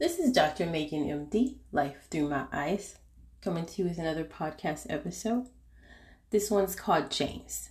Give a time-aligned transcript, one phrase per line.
[0.00, 0.64] This is Dr.
[0.64, 2.96] Megan MD, Life Through My Eyes,
[3.42, 5.50] coming to you with another podcast episode.
[6.30, 7.68] This one's called James.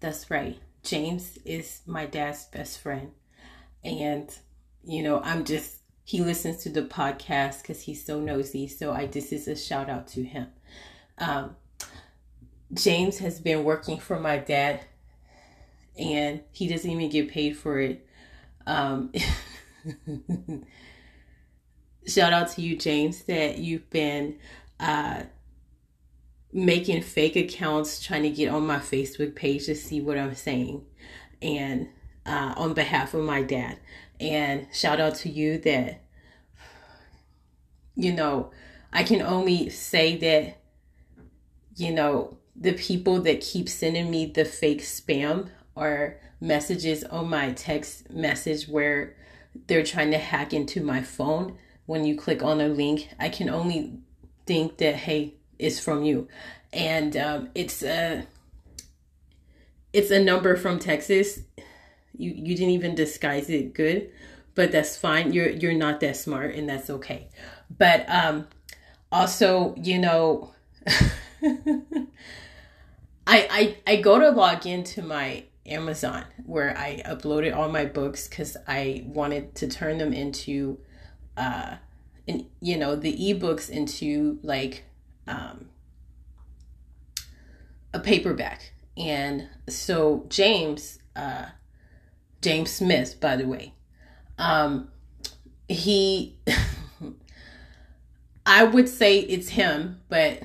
[0.00, 3.10] That's right, James is my dad's best friend.
[3.84, 4.34] And,
[4.82, 8.66] you know, I'm just, he listens to the podcast because he's so nosy.
[8.66, 10.46] So I, this is a shout out to him.
[11.18, 11.56] Um,
[12.72, 14.80] James has been working for my dad
[15.98, 18.06] and he doesn't even get paid for it.
[18.66, 19.12] Um,
[22.06, 24.38] shout out to you, James, that you've been
[24.80, 25.22] uh,
[26.52, 30.84] making fake accounts trying to get on my Facebook page to see what I'm saying,
[31.42, 31.88] and
[32.26, 33.78] uh, on behalf of my dad.
[34.20, 36.00] And shout out to you that,
[37.96, 38.50] you know,
[38.92, 40.58] I can only say that,
[41.76, 47.52] you know, the people that keep sending me the fake spam or messages on my
[47.52, 49.16] text message where
[49.66, 53.48] they're trying to hack into my phone when you click on a link, I can
[53.48, 53.98] only
[54.46, 56.28] think that hey, it's from you,
[56.72, 58.26] and um, it's a
[59.92, 61.40] it's a number from Texas.
[62.16, 64.10] You you didn't even disguise it good,
[64.54, 65.32] but that's fine.
[65.32, 67.28] You're you're not that smart, and that's okay.
[67.76, 68.46] But um,
[69.12, 70.50] also, you know.
[73.26, 78.28] I, I I go to log into my Amazon where I uploaded all my books
[78.28, 80.78] because I wanted to turn them into
[81.36, 81.76] uh
[82.28, 84.84] and you know the ebooks into like
[85.26, 85.68] um
[87.92, 88.72] a paperback.
[88.96, 91.46] And so james uh
[92.42, 93.72] james smith by the way
[94.38, 94.88] um
[95.68, 96.38] he
[98.46, 100.42] i would say it's him but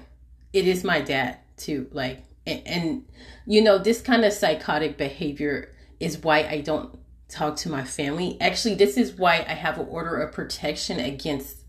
[0.53, 1.87] it is my dad too.
[1.91, 3.05] Like and, and
[3.45, 6.97] you know this kind of psychotic behavior is why i don't
[7.27, 11.59] talk to my family actually this is why i have an order of protection against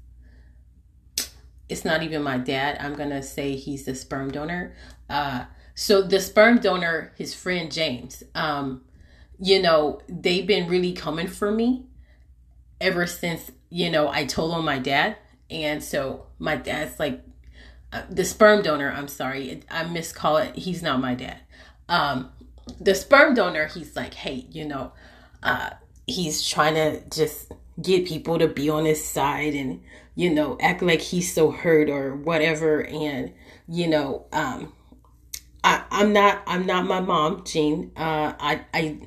[1.71, 2.77] it's not even my dad.
[2.81, 4.75] I'm gonna say he's the sperm donor.
[5.09, 8.83] Uh, so the sperm donor, his friend James, um,
[9.39, 11.87] you know, they've been really coming for me
[12.81, 15.17] ever since you know I told on my dad,
[15.49, 17.23] and so my dad's like
[17.93, 18.93] uh, the sperm donor.
[18.93, 20.57] I'm sorry, I miscall it.
[20.57, 21.41] He's not my dad.
[21.89, 22.31] Um,
[22.81, 24.93] the sperm donor, he's like, hey, you know,
[25.43, 25.71] uh,
[26.07, 29.83] he's trying to just get people to be on his side and
[30.15, 33.33] you know act like he's so hurt or whatever and
[33.69, 34.73] you know um
[35.63, 37.93] I, I'm not I'm not my mom, Jean.
[37.97, 38.99] Uh I I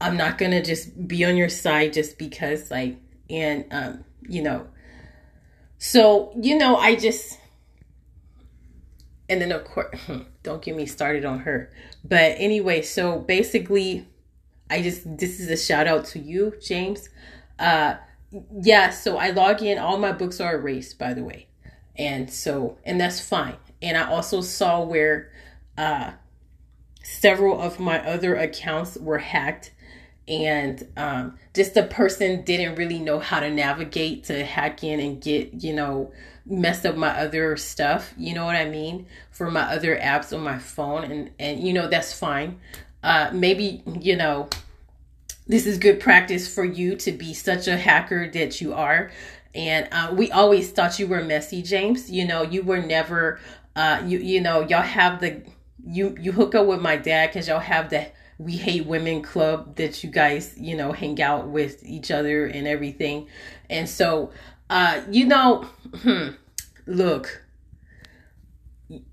[0.00, 2.96] I'm not gonna just be on your side just because like
[3.28, 4.66] and um you know
[5.78, 7.38] so you know I just
[9.32, 9.98] and then of course
[10.42, 11.70] don't get me started on her
[12.04, 14.06] but anyway so basically
[14.70, 17.08] I just this is a shout out to you James
[17.58, 17.96] uh,
[18.60, 19.78] yeah, so I log in.
[19.78, 21.46] All my books are erased, by the way,
[21.96, 23.56] and so and that's fine.
[23.80, 25.30] And I also saw where
[25.76, 26.12] uh,
[27.02, 29.72] several of my other accounts were hacked,
[30.32, 35.20] and um, just the person didn't really know how to navigate to hack in and
[35.20, 36.10] get you know
[36.46, 38.14] mess up my other stuff.
[38.16, 41.74] You know what I mean for my other apps on my phone, and and you
[41.74, 42.58] know that's fine.
[43.02, 44.48] Uh, maybe you know
[45.46, 49.10] this is good practice for you to be such a hacker that you are.
[49.54, 52.10] And uh, we always thought you were messy, James.
[52.10, 53.38] You know, you were never,
[53.76, 55.42] uh, you you know, y'all have the
[55.84, 58.06] you you hook up with my dad because y'all have the
[58.38, 62.66] we hate women club that you guys you know hang out with each other and
[62.66, 63.28] everything.
[63.70, 64.30] And so,
[64.70, 65.66] uh, you know,
[66.02, 66.30] hmm,
[66.86, 67.42] look,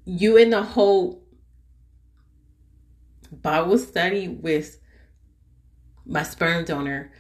[0.06, 1.24] you in the whole
[3.31, 4.79] Bible study with
[6.06, 7.12] my sperm donor,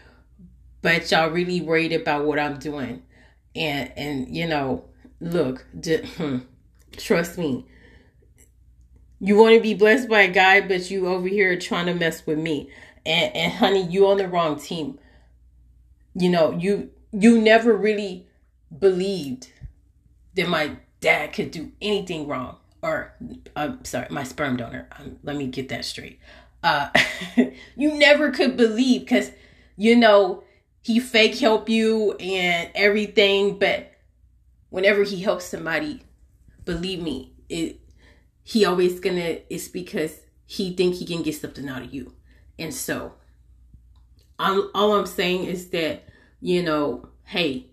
[0.81, 3.03] but y'all really worried about what I'm doing.
[3.55, 4.85] And and you know,
[5.19, 5.65] look,
[6.17, 6.37] hmm,
[6.97, 7.65] trust me.
[9.19, 12.25] You want to be blessed by a guy, but you over here trying to mess
[12.25, 12.69] with me.
[13.05, 14.99] And and honey, you on the wrong team.
[16.15, 18.27] You know, you you never really
[18.77, 19.51] believed
[20.35, 23.13] that my dad could do anything wrong or
[23.55, 24.87] I'm sorry, my sperm donor.
[24.97, 26.19] Um, let me get that straight
[26.63, 26.89] uh
[27.75, 29.31] you never could believe because
[29.77, 30.43] you know
[30.81, 33.91] he fake help you and everything but
[34.69, 36.01] whenever he helps somebody
[36.65, 37.79] believe me it
[38.49, 42.13] he always gonna it's because he think he can get something out of you
[42.57, 43.13] and so
[44.37, 46.03] I'm, all i'm saying is that
[46.41, 47.67] you know hey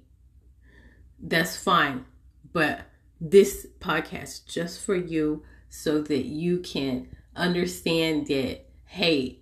[1.21, 2.05] that's fine
[2.53, 2.81] but
[3.21, 9.41] this podcast just for you so that you can understand that hey,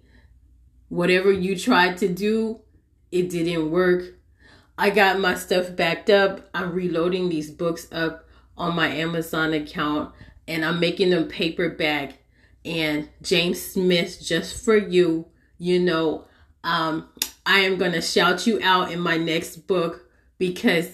[0.89, 2.61] whatever you tried to do,
[3.13, 4.03] it didn't work.
[4.77, 6.49] I got my stuff backed up.
[6.53, 10.13] I'm reloading these books up on my Amazon account
[10.47, 12.19] and I'm making them paperback.
[12.65, 15.27] And James Smith, just for you,
[15.59, 16.27] you know,
[16.63, 17.09] um,
[17.45, 20.09] I am going to shout you out in my next book
[20.39, 20.89] because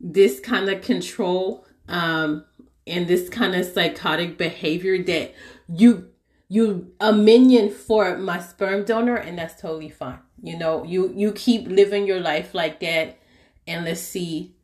[0.00, 2.44] this kind of control um,
[2.86, 5.34] and this kind of psychotic behavior that
[5.68, 6.08] you
[6.48, 11.32] you a minion for my sperm donor and that's totally fine you know you you
[11.32, 13.18] keep living your life like that
[13.66, 14.54] and let's see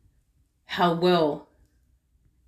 [0.65, 1.47] how well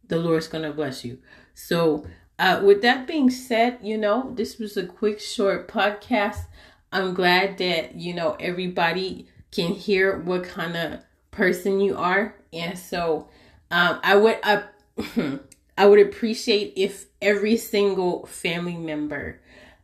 [0.07, 1.17] the lord's gonna bless you
[1.53, 2.05] so
[2.39, 6.45] uh, with that being said you know this was a quick short podcast.
[6.91, 10.99] I'm glad that you know everybody can hear what kind of
[11.31, 12.35] person you are.
[12.53, 13.27] And so
[13.69, 14.63] um, i would I,
[15.77, 19.39] I would appreciate if every single family member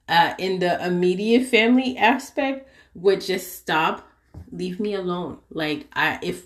[0.07, 4.07] uh, in the immediate family aspect would just stop,
[4.51, 5.39] leave me alone.
[5.49, 6.45] Like I, if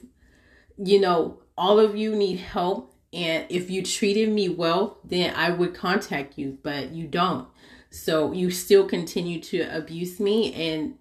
[0.77, 5.49] you know, all of you need help, and if you treated me well, then I
[5.51, 7.47] would contact you, but you don't.
[7.89, 10.95] So you still continue to abuse me and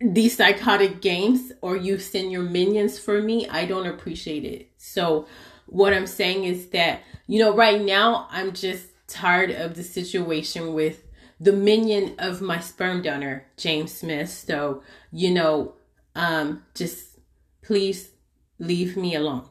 [0.00, 3.46] these psychotic games, or you send your minions for me.
[3.48, 4.70] I don't appreciate it.
[4.78, 5.26] So
[5.66, 10.72] what I'm saying is that, you know, right now I'm just tired of the situation
[10.72, 11.04] with
[11.38, 14.30] the minion of my sperm donor, James Smith.
[14.30, 14.82] So,
[15.12, 15.74] you know,
[16.14, 17.18] um, just
[17.62, 18.10] please
[18.58, 19.44] leave me alone.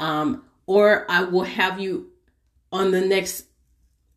[0.00, 2.10] Um, or I will have you
[2.70, 3.46] on the next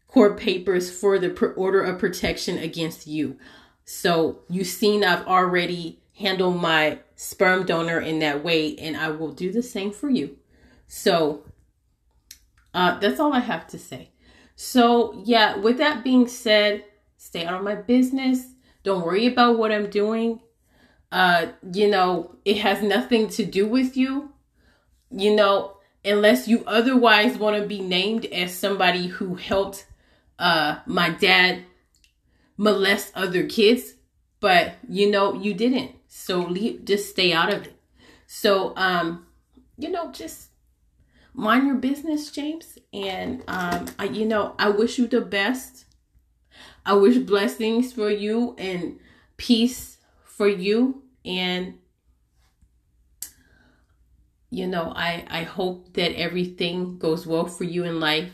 [0.07, 3.37] court papers for the order of protection against you.
[3.85, 9.31] So you've seen I've already handled my sperm donor in that way, and I will
[9.31, 10.37] do the same for you.
[10.87, 11.45] So
[12.73, 14.11] uh, that's all I have to say.
[14.57, 16.83] So, yeah, with that being said,
[17.15, 18.45] stay out of my business.
[18.83, 20.41] Don't worry about what I'm doing.
[21.13, 24.33] Uh, you know, it has nothing to do with you.
[25.09, 29.85] You know, unless you otherwise want to be named as somebody who helped
[30.39, 31.63] uh my dad
[32.57, 33.95] molest other kids,
[34.39, 35.91] but you know, you didn't.
[36.07, 37.75] So leave just stay out of it.
[38.27, 39.25] So um,
[39.77, 40.49] you know, just
[41.33, 42.77] mind your business, James.
[42.93, 45.85] And um, I, you know, I wish you the best.
[46.85, 48.99] I wish blessings for you and
[49.37, 51.03] peace for you.
[51.25, 51.79] And
[54.51, 58.31] you know, I I hope that everything goes well for you in life.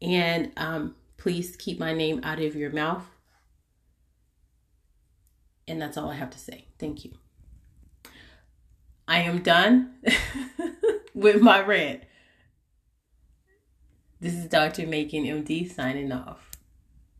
[0.00, 3.04] And um, please keep my name out of your mouth.
[5.66, 6.66] And that's all I have to say.
[6.78, 7.12] Thank you.
[9.08, 9.94] I am done
[11.14, 12.02] with my rant.
[14.20, 14.86] This is Dr.
[14.86, 16.47] Macon MD signing off.